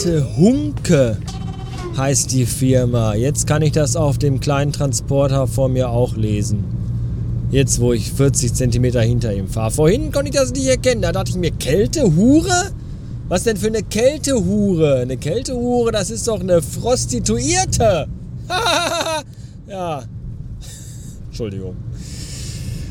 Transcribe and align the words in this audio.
Kälte 0.00 0.34
Hunke 0.38 1.18
heißt 1.94 2.32
die 2.32 2.46
Firma. 2.46 3.14
Jetzt 3.14 3.46
kann 3.46 3.60
ich 3.60 3.72
das 3.72 3.96
auf 3.96 4.16
dem 4.16 4.40
kleinen 4.40 4.72
Transporter 4.72 5.46
vor 5.46 5.68
mir 5.68 5.90
auch 5.90 6.16
lesen. 6.16 6.64
Jetzt, 7.50 7.82
wo 7.82 7.92
ich 7.92 8.10
40 8.10 8.54
cm 8.54 8.98
hinter 9.02 9.34
ihm 9.34 9.46
fahre. 9.46 9.70
Vorhin 9.70 10.10
konnte 10.10 10.30
ich 10.30 10.36
das 10.36 10.52
nicht 10.52 10.66
erkennen. 10.66 11.02
Da 11.02 11.12
dachte 11.12 11.32
ich 11.32 11.36
mir, 11.36 11.50
Kältehure? 11.50 12.70
Was 13.28 13.42
denn 13.42 13.58
für 13.58 13.66
eine 13.66 13.82
Kältehure? 13.82 15.00
Eine 15.00 15.18
Kältehure, 15.18 15.92
das 15.92 16.08
ist 16.08 16.26
doch 16.26 16.40
eine 16.40 16.62
Prostituierte. 16.62 18.08
ja. 19.68 20.04
Entschuldigung. 21.26 21.76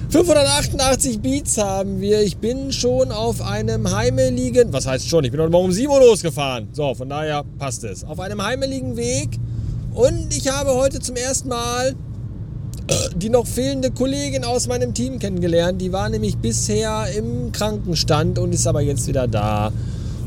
588 0.09 1.19
Beats 1.19 1.59
haben 1.59 2.01
wir. 2.01 2.23
Ich 2.23 2.37
bin 2.37 2.71
schon 2.71 3.11
auf 3.11 3.43
einem 3.43 3.95
heimeligen, 3.95 4.73
was 4.73 4.87
heißt 4.87 5.07
schon, 5.07 5.23
ich 5.23 5.29
bin 5.29 5.39
heute 5.39 5.51
Morgen 5.51 5.65
um 5.65 5.71
7 5.71 5.87
Uhr 5.87 5.99
losgefahren. 5.99 6.67
So, 6.71 6.95
von 6.95 7.09
daher 7.09 7.43
passt 7.59 7.83
es. 7.83 8.03
Auf 8.03 8.19
einem 8.19 8.43
heimeligen 8.43 8.97
Weg. 8.97 9.29
Und 9.93 10.35
ich 10.35 10.47
habe 10.47 10.73
heute 10.73 10.99
zum 10.99 11.15
ersten 11.15 11.49
Mal 11.49 11.93
die 13.17 13.29
noch 13.29 13.45
fehlende 13.45 13.91
Kollegin 13.91 14.45
aus 14.45 14.67
meinem 14.67 14.95
Team 14.95 15.19
kennengelernt. 15.19 15.79
Die 15.79 15.91
war 15.91 16.09
nämlich 16.09 16.37
bisher 16.37 17.05
im 17.15 17.51
Krankenstand 17.51 18.39
und 18.39 18.51
ist 18.51 18.65
aber 18.65 18.81
jetzt 18.81 19.05
wieder 19.05 19.27
da. 19.27 19.71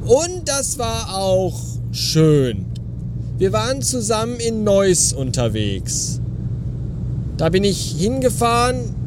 Und 0.06 0.42
das 0.44 0.78
war 0.78 1.12
auch 1.12 1.58
schön. 1.90 2.66
Wir 3.36 3.52
waren 3.52 3.82
zusammen 3.82 4.38
in 4.38 4.62
Neuss 4.62 5.12
unterwegs. 5.12 6.20
Da 7.36 7.48
bin 7.48 7.64
ich 7.64 7.96
hingefahren 7.98 9.01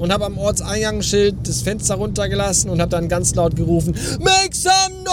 und 0.00 0.12
habe 0.12 0.24
am 0.24 0.38
Ortseingangsschild 0.38 1.36
das 1.46 1.62
Fenster 1.62 1.94
runtergelassen 1.94 2.70
und 2.70 2.80
habe 2.80 2.90
dann 2.90 3.08
ganz 3.08 3.34
laut 3.34 3.54
gerufen: 3.54 3.94
Make 4.18 4.54
some 4.56 5.04
noise! 5.04 5.10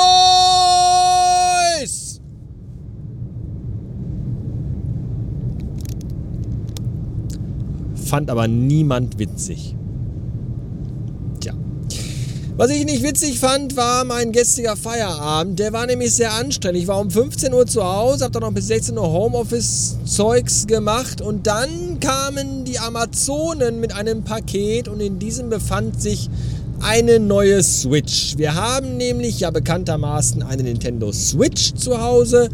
fand 8.08 8.32
aber 8.32 8.48
niemand 8.48 9.20
witzig. 9.20 9.76
Was 12.58 12.72
ich 12.72 12.86
nicht 12.86 13.04
witzig 13.04 13.40
fand, 13.40 13.78
war 13.78 14.04
mein 14.04 14.32
gestriger 14.32 14.76
Feierabend. 14.76 15.60
Der 15.60 15.74
war 15.74 15.86
nämlich 15.86 16.16
sehr 16.16 16.34
anstrengend. 16.34 16.82
Ich 16.82 16.88
war 16.88 17.00
um 17.00 17.12
15 17.12 17.54
Uhr 17.54 17.68
zu 17.68 17.84
Hause, 17.84 18.24
habe 18.24 18.32
dann 18.32 18.42
noch 18.42 18.52
bis 18.52 18.66
16 18.66 18.98
Uhr 18.98 19.08
Homeoffice-Zeugs 19.08 20.66
gemacht 20.66 21.22
und 21.22 21.46
dann 21.46 22.00
kamen 22.00 22.66
die 22.66 22.80
Amazonen 22.80 23.80
mit 23.80 23.94
einem 23.94 24.24
Paket 24.24 24.88
und 24.88 25.02
in 25.02 25.20
diesem 25.20 25.52
befand 25.52 26.02
sich 26.02 26.32
eine 26.80 27.20
neue 27.20 27.62
Switch. 27.62 28.40
Wir 28.40 28.56
haben 28.56 28.98
nämlich 28.98 29.40
ja 29.40 29.52
bekanntermaßen 29.52 30.42
eine 30.42 30.64
Nintendo 30.64 31.12
Switch 31.12 31.76
zu 31.76 32.02
Hause 32.02 32.50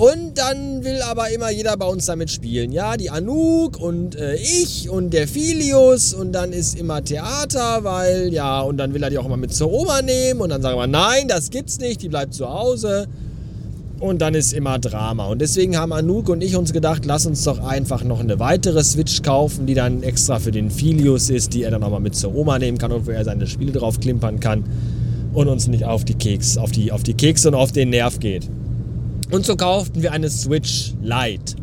und 0.00 0.38
dann 0.38 0.82
will 0.82 1.02
aber 1.02 1.28
immer 1.28 1.50
jeder 1.50 1.76
bei 1.76 1.84
uns 1.84 2.06
damit 2.06 2.30
spielen. 2.30 2.72
Ja, 2.72 2.96
die 2.96 3.10
Anouk 3.10 3.78
und 3.78 4.16
äh, 4.16 4.34
ich 4.36 4.88
und 4.88 5.12
der 5.12 5.28
Filius 5.28 6.14
und 6.14 6.32
dann 6.32 6.54
ist 6.54 6.78
immer 6.78 7.04
Theater, 7.04 7.84
weil 7.84 8.32
ja, 8.32 8.62
und 8.62 8.78
dann 8.78 8.94
will 8.94 9.02
er 9.02 9.10
die 9.10 9.18
auch 9.18 9.26
immer 9.26 9.36
mit 9.36 9.52
zur 9.52 9.70
Oma 9.70 10.00
nehmen 10.00 10.40
und 10.40 10.48
dann 10.48 10.62
sagen 10.62 10.78
wir, 10.78 10.86
nein, 10.86 11.28
das 11.28 11.50
gibt's 11.50 11.78
nicht, 11.80 12.00
die 12.00 12.08
bleibt 12.08 12.32
zu 12.32 12.48
Hause. 12.48 13.08
Und 13.98 14.22
dann 14.22 14.34
ist 14.34 14.54
immer 14.54 14.78
Drama. 14.78 15.26
Und 15.26 15.42
deswegen 15.42 15.76
haben 15.76 15.92
Anouk 15.92 16.30
und 16.30 16.42
ich 16.42 16.56
uns 16.56 16.72
gedacht, 16.72 17.04
lass 17.04 17.26
uns 17.26 17.44
doch 17.44 17.62
einfach 17.62 18.02
noch 18.02 18.20
eine 18.20 18.38
weitere 18.38 18.82
Switch 18.82 19.20
kaufen, 19.20 19.66
die 19.66 19.74
dann 19.74 20.02
extra 20.02 20.38
für 20.38 20.50
den 20.50 20.70
Filius 20.70 21.28
ist, 21.28 21.52
die 21.52 21.64
er 21.64 21.72
dann 21.72 21.82
auch 21.82 21.90
mal 21.90 22.00
mit 22.00 22.16
zur 22.16 22.34
Oma 22.34 22.58
nehmen 22.58 22.78
kann 22.78 22.90
und 22.90 23.06
wo 23.06 23.10
er 23.10 23.22
seine 23.26 23.46
Spiele 23.46 23.72
drauf 23.72 24.00
klimpern 24.00 24.40
kann 24.40 24.64
und 25.34 25.48
uns 25.48 25.68
nicht 25.68 25.84
auf 25.84 26.06
die 26.06 26.14
Keks, 26.14 26.56
auf 26.56 26.70
die, 26.70 26.90
auf 26.90 27.02
die 27.02 27.12
Kekse 27.12 27.48
und 27.48 27.54
auf 27.54 27.72
den 27.72 27.90
Nerv 27.90 28.18
geht. 28.18 28.48
Und 29.30 29.46
so 29.46 29.56
kauften 29.56 30.02
wir 30.02 30.12
eine 30.12 30.28
Switch 30.28 30.92
Lite. 31.00 31.54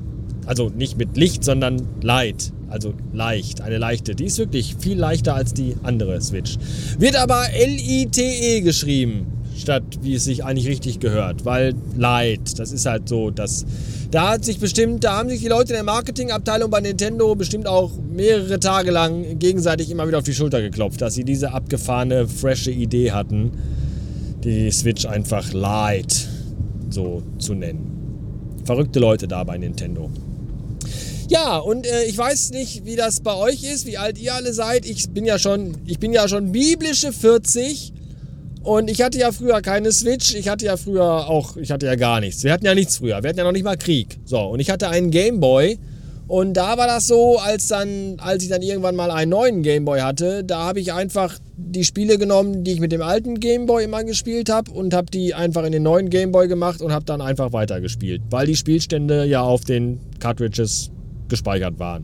Also 0.45 0.69
nicht 0.69 0.97
mit 0.97 1.17
Licht, 1.17 1.43
sondern 1.43 1.87
Light. 2.01 2.53
Also 2.69 2.93
leicht, 3.13 3.61
eine 3.61 3.77
leichte. 3.77 4.15
Die 4.15 4.25
ist 4.25 4.37
wirklich 4.37 4.75
viel 4.79 4.97
leichter 4.97 5.35
als 5.35 5.53
die 5.53 5.75
andere 5.83 6.19
Switch. 6.21 6.57
Wird 6.97 7.15
aber 7.15 7.49
L-I-T-E 7.53 8.61
geschrieben, 8.61 9.27
statt 9.57 9.83
wie 10.01 10.15
es 10.15 10.23
sich 10.23 10.45
eigentlich 10.45 10.67
richtig 10.67 10.99
gehört. 10.99 11.43
Weil 11.43 11.73
Light, 11.97 12.57
das 12.59 12.71
ist 12.71 12.85
halt 12.85 13.09
so, 13.09 13.31
dass. 13.31 13.65
Da 14.11 14.29
hat 14.29 14.45
sich 14.45 14.59
bestimmt, 14.59 15.03
da 15.03 15.17
haben 15.17 15.27
sich 15.27 15.41
die 15.41 15.49
Leute 15.49 15.73
in 15.73 15.75
der 15.75 15.83
Marketingabteilung 15.83 16.71
bei 16.71 16.79
Nintendo 16.79 17.35
bestimmt 17.35 17.67
auch 17.67 17.91
mehrere 18.09 18.57
Tage 18.57 18.91
lang 18.91 19.37
gegenseitig 19.37 19.91
immer 19.91 20.07
wieder 20.07 20.19
auf 20.19 20.23
die 20.23 20.33
Schulter 20.33 20.61
geklopft, 20.61 21.01
dass 21.01 21.15
sie 21.15 21.25
diese 21.25 21.51
abgefahrene, 21.51 22.25
frische 22.25 22.71
Idee 22.71 23.11
hatten, 23.11 23.51
die 24.45 24.71
Switch 24.71 25.05
einfach 25.05 25.51
Light 25.51 26.29
so 26.89 27.23
zu 27.39 27.53
nennen. 27.53 28.59
Verrückte 28.65 28.99
Leute 28.99 29.27
da 29.27 29.43
bei 29.43 29.57
Nintendo. 29.57 30.09
Ja, 31.29 31.57
und 31.57 31.85
äh, 31.85 32.05
ich 32.05 32.17
weiß 32.17 32.51
nicht, 32.51 32.85
wie 32.85 32.95
das 32.95 33.19
bei 33.19 33.35
euch 33.35 33.63
ist, 33.63 33.85
wie 33.85 33.97
alt 33.97 34.17
ihr 34.17 34.33
alle 34.33 34.53
seid. 34.53 34.85
Ich 34.85 35.09
bin 35.09 35.25
ja 35.25 35.37
schon, 35.37 35.75
ich 35.85 35.99
bin 35.99 36.13
ja 36.13 36.27
schon 36.27 36.53
biblische 36.53 37.11
40 37.11 37.93
und 38.63 38.89
ich 38.89 39.01
hatte 39.01 39.17
ja 39.17 39.31
früher 39.31 39.61
keine 39.61 39.91
Switch. 39.91 40.35
Ich 40.35 40.47
hatte 40.47 40.65
ja 40.65 40.77
früher 40.77 41.27
auch, 41.29 41.57
ich 41.57 41.71
hatte 41.71 41.85
ja 41.85 41.95
gar 41.95 42.21
nichts. 42.21 42.43
Wir 42.43 42.53
hatten 42.53 42.65
ja 42.65 42.75
nichts 42.75 42.97
früher. 42.97 43.21
Wir 43.23 43.29
hatten 43.29 43.39
ja 43.39 43.43
noch 43.43 43.51
nicht 43.51 43.65
mal 43.65 43.77
Krieg. 43.77 44.19
So, 44.25 44.39
und 44.39 44.59
ich 44.61 44.69
hatte 44.69 44.89
einen 44.89 45.11
Gameboy 45.11 45.77
und 46.27 46.55
da 46.55 46.77
war 46.77 46.87
das 46.87 47.07
so, 47.07 47.39
als 47.39 47.67
dann, 47.67 48.17
als 48.19 48.43
ich 48.43 48.49
dann 48.49 48.61
irgendwann 48.61 48.97
mal 48.97 49.11
einen 49.11 49.31
neuen 49.31 49.63
Gameboy 49.63 50.01
hatte, 50.01 50.43
da 50.43 50.65
habe 50.65 50.81
ich 50.81 50.91
einfach 50.91 51.39
die 51.55 51.85
Spiele 51.85 52.17
genommen, 52.17 52.65
die 52.65 52.73
ich 52.73 52.79
mit 52.81 52.91
dem 52.91 53.01
alten 53.01 53.39
Gameboy 53.39 53.85
immer 53.85 54.03
gespielt 54.03 54.49
habe 54.49 54.71
und 54.71 54.93
habe 54.93 55.09
die 55.09 55.33
einfach 55.33 55.63
in 55.63 55.71
den 55.71 55.83
neuen 55.83 56.09
Gameboy 56.09 56.49
gemacht 56.49 56.81
und 56.81 56.91
habe 56.91 57.05
dann 57.05 57.21
einfach 57.21 57.53
weitergespielt, 57.53 58.21
weil 58.29 58.45
die 58.45 58.57
Spielstände 58.57 59.23
ja 59.23 59.41
auf 59.41 59.63
den 59.63 60.01
Cartridges 60.19 60.91
gespeichert 61.29 61.79
waren, 61.79 62.03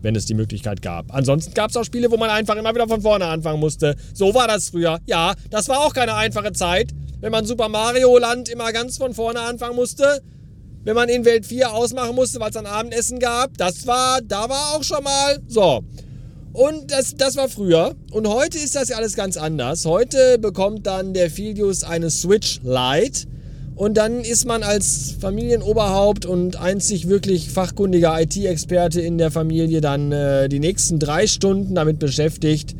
wenn 0.00 0.16
es 0.16 0.24
die 0.24 0.34
Möglichkeit 0.34 0.80
gab. 0.80 1.14
Ansonsten 1.14 1.52
gab 1.52 1.68
es 1.68 1.76
auch 1.76 1.84
Spiele, 1.84 2.10
wo 2.10 2.16
man 2.16 2.30
einfach 2.30 2.56
immer 2.56 2.74
wieder 2.74 2.88
von 2.88 3.02
vorne 3.02 3.26
anfangen 3.26 3.60
musste. 3.60 3.96
So 4.14 4.34
war 4.34 4.48
das 4.48 4.70
früher. 4.70 4.98
Ja, 5.06 5.34
das 5.50 5.68
war 5.68 5.80
auch 5.80 5.92
keine 5.92 6.14
einfache 6.14 6.52
Zeit, 6.52 6.92
wenn 7.20 7.32
man 7.32 7.44
Super 7.44 7.68
Mario 7.68 8.16
Land 8.16 8.48
immer 8.48 8.72
ganz 8.72 8.96
von 8.96 9.12
vorne 9.12 9.40
anfangen 9.40 9.76
musste 9.76 10.22
wenn 10.84 10.94
man 10.94 11.08
in 11.08 11.24
Welt 11.24 11.46
4 11.46 11.72
ausmachen 11.72 12.14
musste, 12.14 12.40
weil 12.40 12.50
es 12.50 12.56
ein 12.56 12.66
Abendessen 12.66 13.18
gab. 13.18 13.56
Das 13.58 13.86
war, 13.86 14.20
da 14.22 14.48
war 14.48 14.74
auch 14.74 14.82
schon 14.82 15.02
mal. 15.02 15.38
So. 15.46 15.82
Und 16.52 16.90
das, 16.90 17.14
das 17.16 17.36
war 17.36 17.48
früher. 17.48 17.94
Und 18.10 18.26
heute 18.26 18.58
ist 18.58 18.74
das 18.74 18.88
ja 18.88 18.96
alles 18.96 19.14
ganz 19.14 19.36
anders. 19.36 19.84
Heute 19.84 20.38
bekommt 20.38 20.86
dann 20.86 21.14
der 21.14 21.30
Filius 21.30 21.84
eine 21.84 22.10
Switch 22.10 22.60
Lite. 22.62 23.28
Und 23.78 23.96
dann 23.96 24.22
ist 24.22 24.44
man 24.44 24.64
als 24.64 25.14
Familienoberhaupt 25.20 26.26
und 26.26 26.56
einzig 26.56 27.08
wirklich 27.08 27.50
fachkundiger 27.50 28.20
IT-Experte 28.20 29.00
in 29.00 29.18
der 29.18 29.30
Familie 29.30 29.80
dann 29.80 30.10
äh, 30.10 30.48
die 30.48 30.58
nächsten 30.58 30.98
drei 30.98 31.28
Stunden 31.28 31.76
damit 31.76 32.00
beschäftigt, 32.00 32.74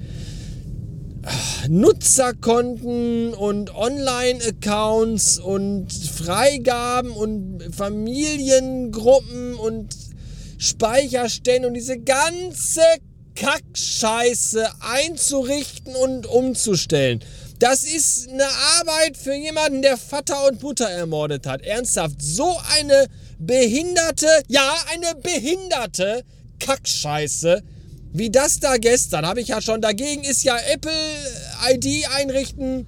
Nutzerkonten 1.68 3.34
und 3.34 3.74
Online-Accounts 3.74 5.38
und 5.38 5.92
Freigaben 5.92 7.10
und 7.10 7.74
Familiengruppen 7.74 9.54
und 9.54 9.94
Speicherstände 10.58 11.68
und 11.68 11.74
diese 11.74 11.98
ganze 11.98 12.82
Kackscheiße 13.34 14.66
einzurichten 14.80 15.94
und 15.94 16.26
umzustellen. 16.26 17.20
Das 17.58 17.82
ist 17.82 18.28
eine 18.28 18.46
Arbeit 18.78 19.16
für 19.16 19.34
jemanden, 19.34 19.82
der 19.82 19.96
Vater 19.96 20.46
und 20.46 20.62
Mutter 20.62 20.88
ermordet 20.88 21.46
hat. 21.46 21.62
Ernsthaft, 21.62 22.22
so 22.22 22.56
eine 22.76 23.06
behinderte, 23.38 24.28
ja, 24.48 24.74
eine 24.92 25.14
behinderte 25.20 26.24
Kackscheiße 26.60 27.62
wie 28.12 28.30
das 28.30 28.60
da 28.60 28.76
gestern, 28.76 29.26
habe 29.26 29.40
ich 29.40 29.48
ja 29.48 29.60
schon. 29.60 29.80
Dagegen 29.80 30.24
ist 30.24 30.42
ja 30.42 30.56
Apple 30.72 30.92
ID 31.70 32.08
einrichten 32.16 32.86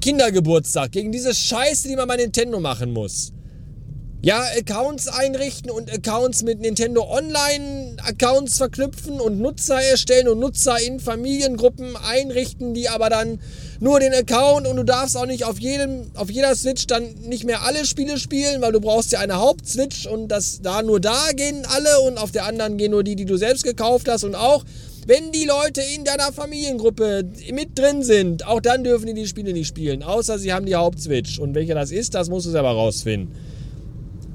Kindergeburtstag. 0.00 0.92
Gegen 0.92 1.12
diese 1.12 1.34
Scheiße, 1.34 1.88
die 1.88 1.96
man 1.96 2.08
bei 2.08 2.16
Nintendo 2.16 2.60
machen 2.60 2.92
muss. 2.92 3.32
Ja, 4.20 4.42
Accounts 4.58 5.06
einrichten 5.06 5.70
und 5.70 5.92
Accounts 5.92 6.42
mit 6.42 6.58
Nintendo 6.58 7.08
Online-Accounts 7.08 8.58
verknüpfen 8.58 9.20
und 9.20 9.38
Nutzer 9.38 9.80
erstellen 9.80 10.26
und 10.26 10.40
Nutzer 10.40 10.76
in 10.84 10.98
Familiengruppen 10.98 11.94
einrichten, 11.96 12.74
die 12.74 12.88
aber 12.88 13.10
dann 13.10 13.38
nur 13.78 14.00
den 14.00 14.12
Account 14.12 14.66
und 14.66 14.74
du 14.74 14.82
darfst 14.82 15.16
auch 15.16 15.26
nicht 15.26 15.44
auf, 15.44 15.60
jedem, 15.60 16.10
auf 16.14 16.32
jeder 16.32 16.56
Switch 16.56 16.88
dann 16.88 17.14
nicht 17.28 17.44
mehr 17.44 17.62
alle 17.62 17.86
Spiele 17.86 18.18
spielen, 18.18 18.60
weil 18.60 18.72
du 18.72 18.80
brauchst 18.80 19.12
ja 19.12 19.20
eine 19.20 19.36
Hauptswitch 19.36 20.06
und 20.06 20.26
das 20.26 20.62
da 20.62 20.82
nur 20.82 20.98
da 20.98 21.28
gehen 21.36 21.64
alle 21.72 22.00
und 22.00 22.18
auf 22.18 22.32
der 22.32 22.44
anderen 22.44 22.76
gehen 22.76 22.90
nur 22.90 23.04
die, 23.04 23.14
die 23.14 23.24
du 23.24 23.36
selbst 23.36 23.62
gekauft 23.62 24.08
hast 24.08 24.24
und 24.24 24.34
auch 24.34 24.64
wenn 25.06 25.30
die 25.30 25.44
Leute 25.44 25.80
in 25.94 26.02
deiner 26.02 26.32
Familiengruppe 26.32 27.22
mit 27.52 27.78
drin 27.78 28.02
sind, 28.02 28.44
auch 28.44 28.60
dann 28.60 28.82
dürfen 28.82 29.06
die 29.06 29.14
die 29.14 29.28
Spiele 29.28 29.52
nicht 29.52 29.68
spielen, 29.68 30.02
außer 30.02 30.40
sie 30.40 30.52
haben 30.52 30.66
die 30.66 30.74
Hauptswitch 30.74 31.38
und 31.38 31.54
welcher 31.54 31.76
das 31.76 31.92
ist, 31.92 32.16
das 32.16 32.28
musst 32.28 32.46
du 32.46 32.50
selber 32.50 32.72
rausfinden. 32.72 33.32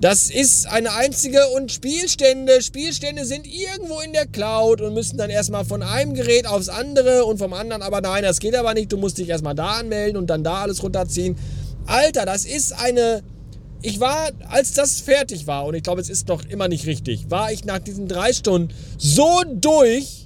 Das 0.03 0.29
ist 0.29 0.67
eine 0.67 0.91
einzige 0.91 1.47
und 1.55 1.71
Spielstände. 1.71 2.61
Spielstände 2.61 3.23
sind 3.23 3.47
irgendwo 3.47 4.01
in 4.01 4.11
der 4.11 4.25
Cloud 4.25 4.81
und 4.81 4.93
müssen 4.93 5.15
dann 5.15 5.29
erstmal 5.29 5.63
von 5.63 5.81
einem 5.81 6.13
Gerät 6.13 6.45
aufs 6.45 6.67
andere 6.67 7.23
und 7.23 7.37
vom 7.37 7.53
anderen 7.53 7.81
aber 7.81 8.01
nein, 8.01 8.21
das 8.21 8.39
geht 8.39 8.53
aber 8.53 8.73
nicht. 8.73 8.91
Du 8.91 8.97
musst 8.97 9.17
dich 9.17 9.29
erstmal 9.29 9.55
da 9.55 9.77
anmelden 9.77 10.17
und 10.17 10.27
dann 10.27 10.43
da 10.43 10.63
alles 10.63 10.83
runterziehen. 10.83 11.37
Alter, 11.85 12.25
das 12.25 12.43
ist 12.43 12.73
eine 12.73 13.23
ich 13.81 14.01
war, 14.01 14.31
als 14.49 14.73
das 14.73 14.99
fertig 14.99 15.47
war, 15.47 15.65
und 15.65 15.75
ich 15.75 15.83
glaube, 15.83 16.01
es 16.01 16.09
ist 16.09 16.27
noch 16.27 16.43
immer 16.49 16.67
nicht 16.67 16.85
richtig, 16.85 17.29
war 17.29 17.51
ich 17.51 17.63
nach 17.63 17.79
diesen 17.79 18.09
drei 18.09 18.31
Stunden 18.33 18.73
so 18.97 19.41
durch, 19.53 20.22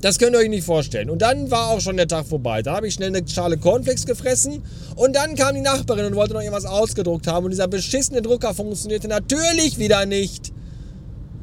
das 0.00 0.18
könnt 0.18 0.34
ihr 0.34 0.38
euch 0.38 0.48
nicht 0.48 0.64
vorstellen. 0.64 1.10
Und 1.10 1.22
dann 1.22 1.50
war 1.50 1.68
auch 1.68 1.80
schon 1.80 1.96
der 1.96 2.08
Tag 2.08 2.26
vorbei. 2.26 2.62
Da 2.62 2.76
habe 2.76 2.88
ich 2.88 2.94
schnell 2.94 3.14
eine 3.14 3.26
Schale 3.28 3.58
Cornflakes 3.58 4.06
gefressen 4.06 4.62
und 4.96 5.14
dann 5.14 5.34
kam 5.34 5.54
die 5.54 5.60
Nachbarin 5.60 6.06
und 6.06 6.16
wollte 6.16 6.34
noch 6.34 6.40
irgendwas 6.40 6.64
ausgedruckt 6.64 7.26
haben 7.26 7.44
und 7.44 7.50
dieser 7.50 7.68
beschissene 7.68 8.22
Drucker 8.22 8.54
funktionierte 8.54 9.08
natürlich 9.08 9.78
wieder 9.78 10.06
nicht. 10.06 10.52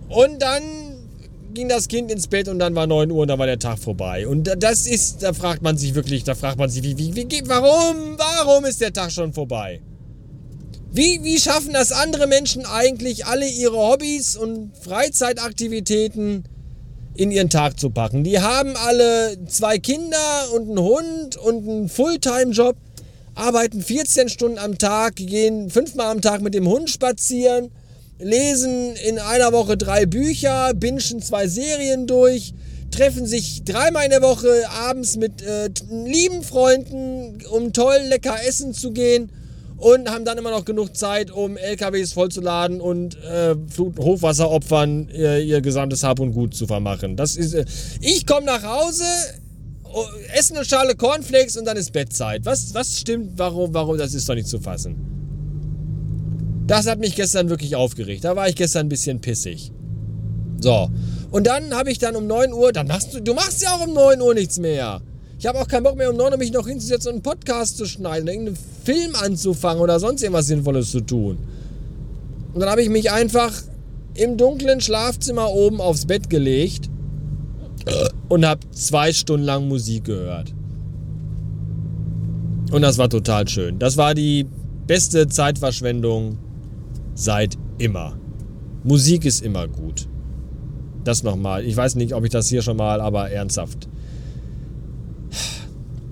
Und 0.09 0.41
dann 0.41 0.63
ging 1.53 1.69
das 1.69 1.87
Kind 1.87 2.11
ins 2.11 2.27
Bett 2.27 2.47
und 2.47 2.59
dann 2.59 2.75
war 2.75 2.87
9 2.87 3.11
Uhr 3.11 3.21
und 3.21 3.27
dann 3.27 3.39
war 3.39 3.45
der 3.45 3.59
Tag 3.59 3.79
vorbei. 3.79 4.27
Und 4.27 4.51
das 4.57 4.85
ist, 4.87 5.23
da 5.23 5.33
fragt 5.33 5.61
man 5.61 5.77
sich 5.77 5.95
wirklich, 5.95 6.23
da 6.23 6.35
fragt 6.35 6.57
man 6.57 6.69
sich, 6.69 6.83
wie, 6.83 6.97
wie, 6.97 7.15
wie, 7.15 7.43
warum, 7.45 8.17
warum 8.17 8.65
ist 8.65 8.81
der 8.81 8.93
Tag 8.93 9.11
schon 9.11 9.33
vorbei? 9.33 9.81
Wie, 10.91 11.23
wie 11.23 11.37
schaffen 11.37 11.73
das 11.73 11.91
andere 11.91 12.27
Menschen 12.27 12.65
eigentlich, 12.65 13.25
alle 13.25 13.47
ihre 13.47 13.77
Hobbys 13.77 14.35
und 14.35 14.71
Freizeitaktivitäten 14.77 16.45
in 17.17 17.31
ihren 17.31 17.49
Tag 17.49 17.79
zu 17.79 17.89
packen? 17.89 18.23
Die 18.23 18.39
haben 18.39 18.75
alle 18.77 19.37
zwei 19.47 19.79
Kinder 19.79 20.51
und 20.53 20.69
einen 20.69 20.79
Hund 20.79 21.37
und 21.37 21.67
einen 21.67 21.89
Fulltime-Job, 21.89 22.75
arbeiten 23.35 23.81
14 23.81 24.29
Stunden 24.29 24.57
am 24.57 24.77
Tag, 24.77 25.15
gehen 25.15 25.69
fünfmal 25.69 26.07
am 26.07 26.21
Tag 26.21 26.41
mit 26.41 26.53
dem 26.53 26.67
Hund 26.67 26.89
spazieren, 26.89 27.71
lesen 28.19 28.95
in 29.07 29.19
einer 29.19 29.51
Woche 29.51 29.77
drei 29.77 30.05
Bücher, 30.05 30.73
bingen 30.73 31.21
zwei 31.21 31.47
Serien 31.47 32.07
durch, 32.07 32.53
treffen 32.91 33.25
sich 33.25 33.63
dreimal 33.63 34.05
in 34.05 34.11
der 34.11 34.21
Woche 34.21 34.63
abends 34.69 35.17
mit 35.17 35.41
äh, 35.41 35.69
lieben 35.89 36.43
Freunden, 36.43 37.39
um 37.51 37.73
toll 37.73 37.99
lecker 38.07 38.37
essen 38.47 38.73
zu 38.73 38.91
gehen 38.91 39.29
und 39.77 40.09
haben 40.09 40.25
dann 40.25 40.37
immer 40.37 40.51
noch 40.51 40.65
genug 40.65 40.95
Zeit, 40.95 41.31
um 41.31 41.55
LKWs 41.55 42.13
vollzuladen 42.13 42.81
und 42.81 43.15
äh, 43.23 43.55
Hochwasseropfern 43.77 45.09
ihr, 45.09 45.39
ihr, 45.39 45.61
gesamtes 45.61 46.03
Hab 46.03 46.19
und 46.19 46.33
Gut 46.33 46.55
zu 46.55 46.65
vermachen. 46.65 47.15
Das 47.15 47.35
ist, 47.35 47.53
äh, 47.53 47.65
ich 48.01 48.25
komme 48.25 48.47
nach 48.47 48.63
Hause, 48.63 49.03
oh, 49.83 50.03
esse 50.35 50.55
eine 50.55 50.65
Schale 50.65 50.95
Cornflakes 50.95 51.57
und 51.57 51.65
dann 51.65 51.77
ist 51.77 51.93
Bettzeit. 51.93 52.45
Was, 52.45 52.73
was 52.73 52.99
stimmt? 52.99 53.37
Warum? 53.37 53.73
Warum? 53.73 53.97
Das 53.97 54.13
ist 54.13 54.27
doch 54.27 54.35
nicht 54.35 54.47
zu 54.47 54.59
fassen. 54.59 54.95
Das 56.65 56.87
hat 56.87 56.99
mich 56.99 57.15
gestern 57.15 57.49
wirklich 57.49 57.75
aufgeregt. 57.75 58.25
Da 58.25 58.35
war 58.35 58.49
ich 58.49 58.55
gestern 58.55 58.87
ein 58.87 58.89
bisschen 58.89 59.21
pissig. 59.21 59.71
So. 60.59 60.89
Und 61.29 61.45
dann 61.45 61.73
habe 61.73 61.91
ich 61.91 61.99
dann 61.99 62.15
um 62.15 62.25
9 62.25 62.51
Uhr, 62.51 62.71
dann 62.71 62.87
machst 62.87 63.13
du, 63.13 63.21
du 63.21 63.33
machst 63.33 63.61
ja 63.61 63.75
auch 63.75 63.85
um 63.85 63.93
9 63.93 64.21
Uhr 64.21 64.33
nichts 64.33 64.57
mehr. 64.59 65.01
Ich 65.39 65.45
habe 65.45 65.59
auch 65.59 65.67
keinen 65.67 65.83
Bock 65.83 65.95
mehr, 65.95 66.09
um 66.09 66.17
9 66.17 66.31
Uhr 66.31 66.37
mich 66.37 66.51
noch 66.51 66.67
hinzusetzen 66.67 67.09
und 67.09 67.15
einen 67.15 67.23
Podcast 67.23 67.77
zu 67.77 67.85
schneiden 67.85 68.27
irgendeinen 68.27 68.57
Film 68.83 69.13
anzufangen 69.15 69.81
oder 69.81 69.99
sonst 69.99 70.23
irgendwas 70.23 70.47
Sinnvolles 70.47 70.89
zu 70.89 71.01
tun. 71.01 71.37
Und 72.53 72.59
dann 72.59 72.69
habe 72.69 72.81
ich 72.81 72.89
mich 72.89 73.11
einfach 73.11 73.53
im 74.15 74.37
dunklen 74.37 74.81
Schlafzimmer 74.81 75.51
oben 75.51 75.79
aufs 75.79 76.05
Bett 76.05 76.29
gelegt 76.29 76.89
und 78.29 78.45
habe 78.45 78.61
zwei 78.71 79.13
Stunden 79.13 79.45
lang 79.45 79.67
Musik 79.67 80.05
gehört. 80.05 80.53
Und 82.71 82.81
das 82.81 82.97
war 82.97 83.09
total 83.09 83.47
schön. 83.47 83.77
Das 83.77 83.95
war 83.95 84.15
die 84.15 84.47
beste 84.87 85.27
Zeitverschwendung 85.27 86.39
seit 87.13 87.57
immer. 87.77 88.17
Musik 88.83 89.23
ist 89.23 89.43
immer 89.43 89.67
gut. 89.67 90.07
Das 91.03 91.23
nochmal. 91.23 91.63
Ich 91.63 91.77
weiß 91.77 91.95
nicht, 91.95 92.13
ob 92.13 92.23
ich 92.25 92.31
das 92.31 92.49
hier 92.49 92.61
schon 92.61 92.77
mal, 92.77 92.99
aber 92.99 93.29
ernsthaft. 93.29 93.87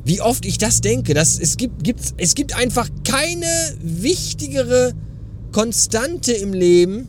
Wie 0.05 0.21
oft 0.21 0.45
ich 0.45 0.59
das 0.59 0.81
denke, 0.81 1.15
dass 1.15 1.39
es 1.39 1.57
gibt, 1.57 1.83
gibt, 1.83 2.13
es 2.17 2.35
gibt 2.35 2.55
einfach 2.55 2.87
keine 3.03 3.75
wichtigere 3.81 4.93
Konstante 5.51 6.31
im 6.31 6.53
Leben, 6.53 7.07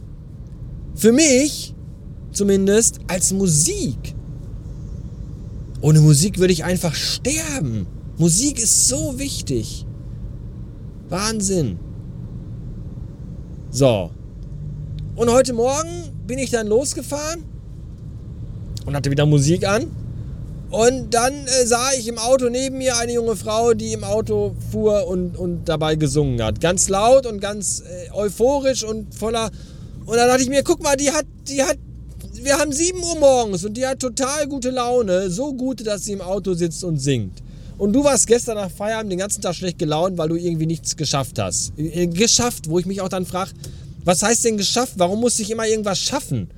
für 0.94 1.12
mich 1.12 1.74
zumindest, 2.32 3.00
als 3.06 3.32
Musik. 3.32 4.14
Ohne 5.80 6.00
Musik 6.00 6.38
würde 6.38 6.52
ich 6.52 6.64
einfach 6.64 6.94
sterben. 6.94 7.86
Musik 8.18 8.58
ist 8.58 8.88
so 8.88 9.18
wichtig. 9.18 9.86
Wahnsinn. 11.08 11.78
So. 13.70 14.10
Und 15.16 15.30
heute 15.30 15.52
Morgen 15.52 16.12
bin 16.26 16.38
ich 16.38 16.50
dann 16.50 16.66
losgefahren 16.66 17.44
und 18.86 18.94
hatte 18.94 19.10
wieder 19.10 19.26
Musik 19.26 19.66
an. 19.66 19.86
Und 20.70 21.14
dann 21.14 21.32
äh, 21.32 21.66
sah 21.66 21.92
ich 21.96 22.08
im 22.08 22.18
Auto 22.18 22.48
neben 22.48 22.78
mir 22.78 22.96
eine 22.96 23.12
junge 23.12 23.36
Frau, 23.36 23.72
die 23.72 23.92
im 23.92 24.02
Auto 24.02 24.54
fuhr 24.72 25.06
und, 25.06 25.36
und 25.36 25.64
dabei 25.66 25.94
gesungen 25.94 26.42
hat. 26.42 26.60
Ganz 26.60 26.88
laut 26.88 27.26
und 27.26 27.40
ganz 27.40 27.82
äh, 27.82 28.12
euphorisch 28.12 28.82
und 28.82 29.14
voller. 29.14 29.50
Und 30.06 30.16
dann 30.16 30.28
dachte 30.28 30.42
ich 30.42 30.48
mir, 30.48 30.62
guck 30.64 30.82
mal, 30.82 30.96
die 30.96 31.10
hat, 31.10 31.24
die 31.48 31.62
hat, 31.62 31.78
wir 32.34 32.58
haben 32.58 32.72
7 32.72 32.98
Uhr 33.02 33.18
morgens 33.18 33.64
und 33.64 33.74
die 33.74 33.86
hat 33.86 34.00
total 34.00 34.48
gute 34.48 34.70
Laune. 34.70 35.30
So 35.30 35.52
gut, 35.52 35.86
dass 35.86 36.04
sie 36.04 36.12
im 36.12 36.20
Auto 36.20 36.54
sitzt 36.54 36.82
und 36.82 36.98
singt. 36.98 37.42
Und 37.78 37.92
du 37.92 38.02
warst 38.02 38.26
gestern 38.26 38.56
nach 38.56 38.70
Feierabend 38.70 39.12
den 39.12 39.18
ganzen 39.18 39.42
Tag 39.42 39.54
schlecht 39.54 39.78
gelaunt, 39.78 40.18
weil 40.18 40.28
du 40.28 40.36
irgendwie 40.36 40.66
nichts 40.66 40.96
geschafft 40.96 41.38
hast. 41.38 41.72
Äh, 41.78 42.08
geschafft, 42.08 42.68
wo 42.68 42.78
ich 42.80 42.86
mich 42.86 43.00
auch 43.00 43.08
dann 43.08 43.24
frage, 43.24 43.50
was 44.04 44.22
heißt 44.22 44.44
denn 44.44 44.56
geschafft? 44.56 44.94
Warum 44.96 45.20
muss 45.20 45.38
ich 45.38 45.50
immer 45.50 45.66
irgendwas 45.66 46.00
schaffen? 46.00 46.50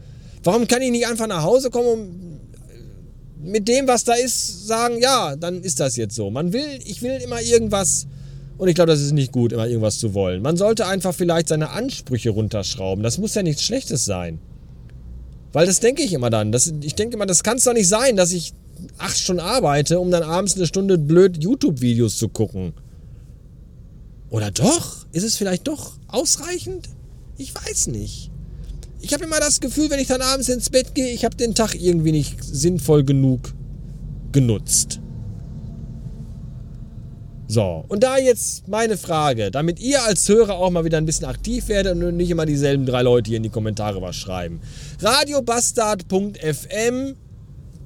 Warum 0.44 0.66
kann 0.66 0.80
ich 0.80 0.90
nicht 0.90 1.06
einfach 1.06 1.26
nach 1.26 1.42
Hause 1.42 1.70
kommen 1.70 1.88
und 1.88 2.37
mit 3.40 3.68
dem, 3.68 3.86
was 3.86 4.04
da 4.04 4.14
ist, 4.14 4.66
sagen, 4.66 5.00
ja, 5.00 5.36
dann 5.36 5.62
ist 5.62 5.80
das 5.80 5.96
jetzt 5.96 6.14
so. 6.14 6.30
Man 6.30 6.52
will, 6.52 6.80
ich 6.84 7.02
will 7.02 7.20
immer 7.22 7.40
irgendwas. 7.40 8.06
Und 8.56 8.68
ich 8.68 8.74
glaube, 8.74 8.90
das 8.90 9.00
ist 9.00 9.12
nicht 9.12 9.30
gut, 9.30 9.52
immer 9.52 9.66
irgendwas 9.66 9.98
zu 9.98 10.14
wollen. 10.14 10.42
Man 10.42 10.56
sollte 10.56 10.86
einfach 10.86 11.14
vielleicht 11.14 11.48
seine 11.48 11.70
Ansprüche 11.70 12.30
runterschrauben. 12.30 13.04
Das 13.04 13.18
muss 13.18 13.34
ja 13.34 13.42
nichts 13.42 13.62
Schlechtes 13.62 14.04
sein. 14.04 14.40
Weil 15.52 15.66
das 15.66 15.80
denke 15.80 16.02
ich 16.02 16.12
immer 16.12 16.30
dann. 16.30 16.50
Das, 16.50 16.72
ich 16.80 16.94
denke 16.94 17.16
immer, 17.16 17.26
das 17.26 17.44
kann 17.44 17.58
es 17.58 17.64
doch 17.64 17.72
nicht 17.72 17.88
sein, 17.88 18.16
dass 18.16 18.32
ich 18.32 18.52
acht 18.98 19.16
Stunden 19.16 19.40
arbeite, 19.40 20.00
um 20.00 20.10
dann 20.10 20.22
abends 20.24 20.56
eine 20.56 20.66
Stunde 20.66 20.98
blöd 20.98 21.42
YouTube-Videos 21.42 22.16
zu 22.18 22.28
gucken. 22.28 22.72
Oder 24.30 24.50
doch? 24.50 25.06
Ist 25.12 25.24
es 25.24 25.36
vielleicht 25.36 25.68
doch 25.68 25.92
ausreichend? 26.08 26.88
Ich 27.36 27.54
weiß 27.54 27.86
nicht 27.86 28.30
ich 29.00 29.12
habe 29.12 29.24
immer 29.24 29.40
das 29.40 29.60
Gefühl, 29.60 29.90
wenn 29.90 30.00
ich 30.00 30.08
dann 30.08 30.22
abends 30.22 30.48
ins 30.48 30.70
Bett 30.70 30.94
gehe, 30.94 31.12
ich 31.12 31.24
habe 31.24 31.36
den 31.36 31.54
Tag 31.54 31.74
irgendwie 31.74 32.12
nicht 32.12 32.42
sinnvoll 32.42 33.04
genug 33.04 33.54
genutzt. 34.32 35.00
So, 37.50 37.86
und 37.88 38.02
da 38.02 38.18
jetzt 38.18 38.68
meine 38.68 38.98
Frage, 38.98 39.50
damit 39.50 39.80
ihr 39.80 40.04
als 40.04 40.28
Hörer 40.28 40.58
auch 40.58 40.68
mal 40.70 40.84
wieder 40.84 40.98
ein 40.98 41.06
bisschen 41.06 41.26
aktiv 41.26 41.68
werdet 41.68 41.96
und 41.96 42.18
nicht 42.18 42.30
immer 42.30 42.44
dieselben 42.44 42.84
drei 42.84 43.00
Leute 43.00 43.28
hier 43.28 43.38
in 43.38 43.42
die 43.42 43.48
Kommentare 43.48 44.02
was 44.02 44.16
schreiben. 44.16 44.60
Radiobastard.fm, 45.00 47.14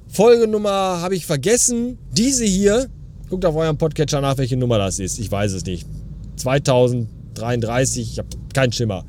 Folgenummer 0.09 0.99
habe 0.99 1.15
ich 1.15 1.25
vergessen. 1.25 1.97
Diese 2.11 2.43
hier, 2.43 2.89
guckt 3.29 3.45
auf 3.45 3.55
eurem 3.55 3.77
Podcatcher 3.77 4.19
nach, 4.19 4.37
welche 4.37 4.57
Nummer 4.57 4.79
das 4.79 4.99
ist. 4.99 5.17
Ich 5.17 5.31
weiß 5.31 5.53
es 5.53 5.65
nicht. 5.65 5.87
2033, 6.35 8.11
ich 8.11 8.19
habe 8.19 8.27
keinen 8.53 8.73
Schimmer. 8.73 9.05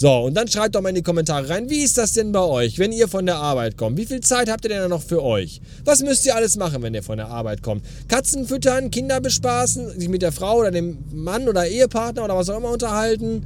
So, 0.00 0.12
und 0.12 0.34
dann 0.34 0.46
schreibt 0.46 0.76
doch 0.76 0.80
mal 0.80 0.90
in 0.90 0.94
die 0.94 1.02
Kommentare 1.02 1.48
rein, 1.48 1.68
wie 1.68 1.82
ist 1.82 1.98
das 1.98 2.12
denn 2.12 2.30
bei 2.30 2.38
euch, 2.38 2.78
wenn 2.78 2.92
ihr 2.92 3.08
von 3.08 3.26
der 3.26 3.34
Arbeit 3.34 3.76
kommt? 3.76 3.96
Wie 3.98 4.06
viel 4.06 4.20
Zeit 4.20 4.48
habt 4.48 4.64
ihr 4.64 4.68
denn 4.68 4.88
noch 4.88 5.02
für 5.02 5.24
euch? 5.24 5.60
Was 5.84 6.04
müsst 6.04 6.24
ihr 6.24 6.36
alles 6.36 6.56
machen, 6.56 6.82
wenn 6.82 6.94
ihr 6.94 7.02
von 7.02 7.16
der 7.16 7.26
Arbeit 7.26 7.64
kommt? 7.64 7.84
Katzen 8.06 8.46
füttern, 8.46 8.92
Kinder 8.92 9.20
bespaßen, 9.20 9.98
sich 9.98 10.08
mit 10.08 10.22
der 10.22 10.30
Frau 10.30 10.58
oder 10.58 10.70
dem 10.70 10.98
Mann 11.12 11.48
oder 11.48 11.66
Ehepartner 11.66 12.22
oder 12.22 12.36
was 12.36 12.48
auch 12.48 12.58
immer 12.58 12.70
unterhalten, 12.70 13.42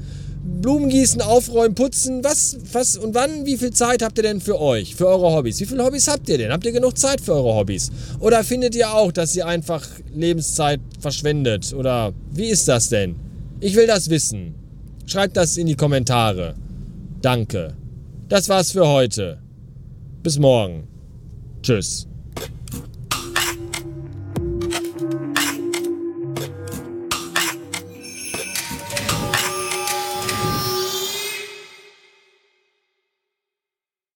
Blumen 0.61 0.91
gießen, 0.91 1.23
aufräumen, 1.23 1.75
putzen, 1.75 2.23
was, 2.23 2.59
was 2.71 2.99
und 2.99 3.15
wann, 3.15 3.47
wie 3.47 3.57
viel 3.57 3.71
Zeit 3.71 4.03
habt 4.03 4.19
ihr 4.19 4.25
denn 4.25 4.43
für 4.43 4.61
euch, 4.61 4.95
für 4.95 5.07
eure 5.07 5.33
Hobbys? 5.33 5.59
Wie 5.59 5.65
viele 5.65 5.83
Hobbys 5.83 6.07
habt 6.07 6.29
ihr 6.29 6.37
denn? 6.37 6.53
Habt 6.53 6.67
ihr 6.67 6.73
genug 6.73 6.99
Zeit 6.99 7.23
für 7.23 7.33
eure 7.33 7.55
Hobbys? 7.55 7.91
Oder 8.21 8.45
findet 8.45 8.75
ihr 8.75 8.93
auch, 8.93 9.11
dass 9.11 9.35
ihr 9.35 9.47
einfach 9.47 9.89
Lebenszeit 10.15 10.81
verschwendet? 11.01 11.73
Oder 11.73 12.13
wie 12.31 12.49
ist 12.49 12.69
das 12.69 12.91
denn? 12.91 13.17
Ich 13.61 13.75
will 13.75 13.87
das 13.87 14.11
wissen. 14.11 14.62
Schreibt 15.07 15.37
das 15.37 15.57
in 15.57 15.67
die 15.67 15.75
Kommentare. 15.75 16.55
Danke. 17.21 17.75
Das 18.29 18.49
war's 18.49 18.73
für 18.73 18.87
heute. 18.87 19.39
Bis 20.23 20.39
morgen. 20.39 20.89
Tschüss. 21.63 22.07